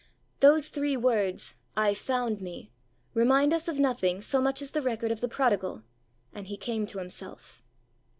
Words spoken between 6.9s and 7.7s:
himself.'